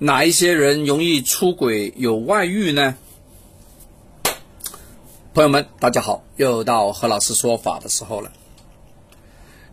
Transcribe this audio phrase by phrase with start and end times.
[0.00, 2.94] 哪一些人容易出轨有外遇呢？
[5.34, 8.30] 朋友们，大家好，又到何老师说法的时候了。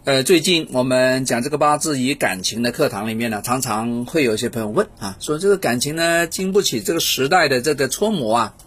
[0.03, 8.57] 呃，最近我们讲这个八字与感情的课堂里面呢，常常会有一些朋友问啊，说这个感情呢经不起这个时代的这个搓磨啊。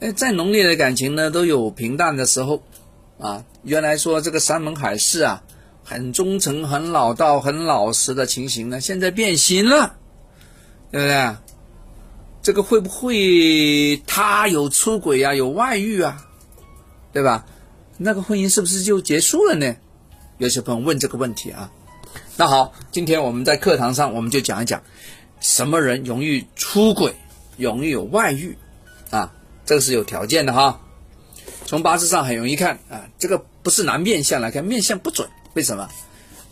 [0.00, 2.62] 哎，再浓烈的感情呢，都有平淡的时候
[3.18, 3.44] 啊。
[3.64, 5.42] 原来说这个山盟海誓啊，
[5.84, 9.96] 很忠诚、很老道、很老实的情形呢，现在变形了，
[10.90, 11.36] 对不对？
[12.40, 16.26] 这个会不会他有出轨啊，有外遇啊，
[17.12, 17.44] 对吧？
[17.98, 19.76] 那个婚姻是不是就结束了呢？
[20.38, 21.70] 有些朋友问这个问题啊。
[22.36, 24.82] 那好，今天我们在课堂上，我们就讲一讲
[25.40, 27.14] 什么人容易出轨，
[27.56, 28.56] 容易有外遇
[29.10, 29.34] 啊。
[29.66, 30.80] 这个是有条件的哈，
[31.66, 35.88] 从八字上很容易看啊，这个不是拿面相来看，面相不准，为什么？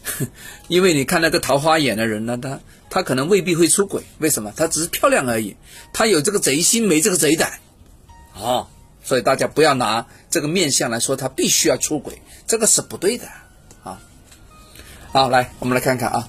[0.68, 2.60] 因为你看那个桃花眼的人呢，他
[2.96, 4.54] 他可能未必会出轨，为什么？
[4.56, 5.54] 他只是漂亮而已，
[5.92, 7.60] 他有这个贼心没这个贼胆，
[8.34, 8.68] 哦，
[9.04, 13.26] 所以大家不要拿这个面相来说他必须要出轨，这个是不对的
[13.82, 14.00] 啊。
[15.12, 16.28] 好，来我们来看看啊，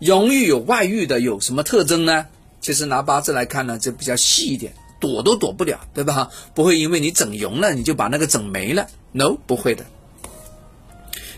[0.00, 2.26] 容易有外遇的有什么特征呢？
[2.60, 4.74] 其实拿八字来看呢，就比较细一点。
[4.98, 6.32] 躲都躲不了，对吧？
[6.54, 8.88] 不会因为你整容了，你就把那个整没了。
[9.12, 9.84] No，不会的。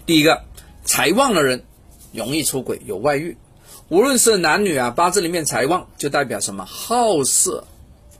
[0.06, 0.44] 第一个，
[0.82, 1.64] 财旺的人
[2.12, 3.36] 容易出轨，有外遇。
[3.88, 6.64] 无论是男女啊，八字里面财旺就代表什么？
[6.64, 7.64] 好色、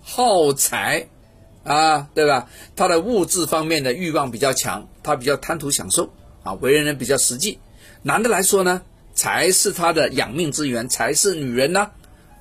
[0.03, 1.09] 好财
[1.65, 2.49] 啊，对吧？
[2.77, 6.11] 他的物质方面的欲望比较强，他比较贪图享受
[6.45, 7.59] 啊，为人呢比较实际。
[8.03, 8.83] 男的来说呢，
[9.15, 11.91] 财是他的养命之源，财是女人呢。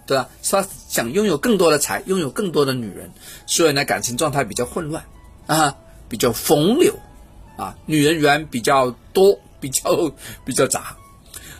[0.08, 0.30] 对吧？
[0.44, 3.12] 他想拥有更多的财，拥有更多的女人，
[3.48, 5.04] 所以呢，感情状态比较混乱
[5.48, 5.76] 啊，
[6.08, 6.94] 比较风流
[7.58, 10.12] 啊，女人缘比较多，比较
[10.46, 10.96] 比较杂。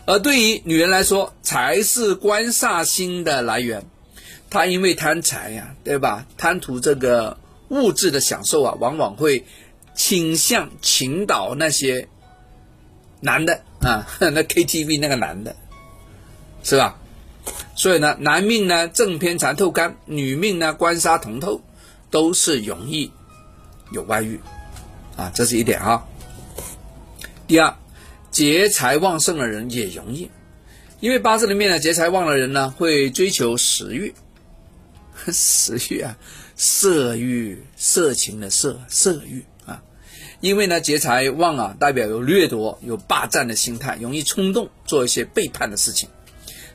[0.06, 3.84] 而对于女人来说，财是官煞星的来源，
[4.48, 6.26] 她因为贪财呀，对吧？
[6.38, 9.44] 贪图这个物质的享受啊，往往会
[9.94, 12.08] 倾向倾倒那些
[13.20, 15.56] 男的啊， 那 KTV 那个男的，
[16.62, 16.98] 是吧？
[17.74, 21.60] 所以呢，男命呢正偏财透干，女命呢官杀同透，
[22.10, 23.10] 都是容易
[23.90, 24.40] 有外遇
[25.16, 26.04] 啊，这是一点啊。
[27.48, 27.76] 第二，
[28.30, 30.30] 劫财旺盛的人也容易，
[31.00, 34.14] 因为八字里面呢劫财旺的人呢会追求食欲，
[35.32, 36.16] 食欲啊，
[36.56, 39.82] 色欲，色情的色，色欲啊。
[40.40, 46.08] 因为呢劫财旺啊，代表有掠夺、有霸占的心态，容易冲动做一些背叛的事情。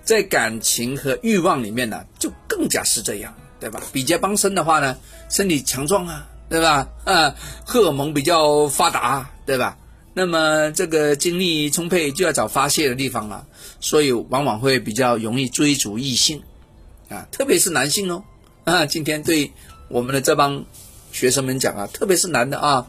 [0.03, 3.79] 在感情和欲望里面呢，就更加是这样，对吧？
[3.93, 4.97] 比劫帮身的话呢，
[5.29, 6.89] 身体强壮啊，对吧？
[7.05, 9.77] 啊，荷尔蒙比较发达，对吧？
[10.13, 13.45] 那么这个精力充沛，就要找发泄的地方了，
[13.79, 16.41] 所以往往会比较容易追逐异性，
[17.09, 18.23] 啊，特别是男性哦，
[18.63, 19.51] 啊，今天对
[19.87, 20.65] 我们的这帮
[21.11, 22.87] 学生们讲啊，特别是男的啊，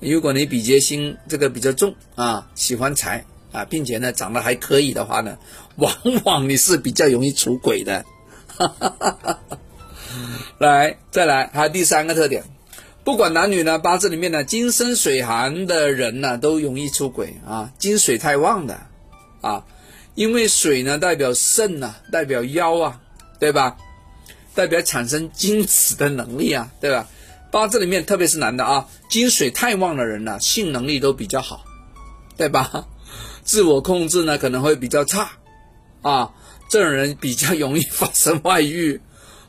[0.00, 3.24] 如果你比劫星这个比较重啊，喜欢财。
[3.52, 5.36] 啊，并且呢，长得还可以的话呢，
[5.76, 5.94] 往
[6.24, 8.02] 往你是比较容易出轨的。
[8.46, 9.38] 哈哈哈哈
[10.56, 12.44] 来，再来，还有第三个特点，
[13.04, 17.72] 不管男女呢，八字里面呢，金生水寒的人呢，都容易出轨啊。
[17.76, 18.86] 金水太旺的
[19.40, 19.64] 啊，
[20.14, 23.00] 因为水呢代表肾呐，代表腰啊，
[23.40, 23.76] 对吧？
[24.54, 27.08] 代表产生精子的能力啊，对吧？
[27.50, 31.64] 八字里面特别是男的啊，金水太旺的人呢，性能力都比较好，
[32.36, 32.86] 对吧？
[33.42, 35.32] 自我控制呢可能会比较差，
[36.02, 36.32] 啊，
[36.68, 39.00] 这种人比较容易发生外遇，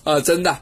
[0.03, 0.57] 啊，真的，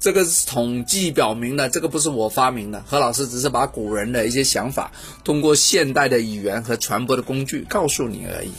[0.00, 4.90] 这个是统计表明的，这个不是我发明的，何老师只是把古人的一些想法
[5.22, 8.50] 通过现代的语言和传播的工具告诉你而已，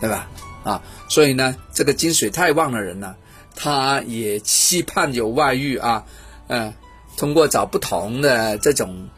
[0.00, 0.28] 对吧？
[0.64, 3.14] 啊，所以呢，这个金水太旺的人呢，
[3.54, 6.04] 他也期盼有外遇啊，
[6.48, 6.74] 嗯，
[7.16, 9.08] 通过找不同的这种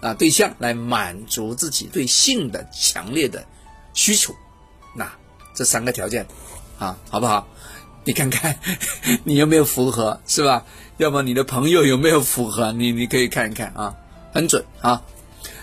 [0.00, 3.44] 啊对象来满足自己对性的强烈的。
[3.96, 4.34] 需求，
[4.96, 5.12] 那
[5.54, 6.26] 这三个条件，
[6.80, 7.46] 啊，好不好？
[8.04, 8.54] 你看看
[9.24, 10.64] 你有没有符合，是吧？
[10.98, 12.70] 要么你的朋友有没有符合？
[12.72, 13.94] 你你可以看一看啊，
[14.32, 15.02] 很准啊。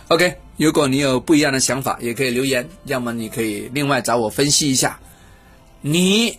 [0.07, 2.67] OK，如果你有不一样的想法，也可以留言。
[2.85, 4.99] 要么你可以另外找我分析一下，
[5.81, 6.37] 你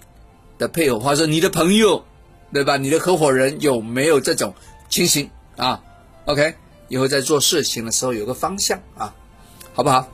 [0.58, 2.05] 的配偶或者你的朋友，
[2.52, 2.76] 对吧？
[2.76, 4.55] 你的合伙人有没有这种
[4.88, 5.81] 情形啊
[6.26, 6.55] ？OK，
[6.88, 9.14] 以后在做事情的时候有个方向啊，
[9.72, 10.08] 好不好？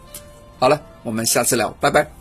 [0.58, 0.80] 好了。
[1.04, 2.17] 我们下次聊，拜拜。